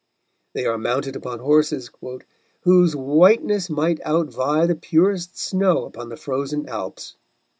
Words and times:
They 0.53 0.65
are 0.65 0.79
mounted 0.79 1.15
upon 1.15 1.37
horses 1.37 1.91
"whose 2.61 2.95
whiteness 2.95 3.69
might 3.69 3.99
outvie 3.99 4.65
the 4.67 4.73
purest 4.73 5.37
snow 5.37 5.85
upon 5.85 6.09
the 6.09 6.17
frozen 6.17 6.67
Alps." 6.67 7.17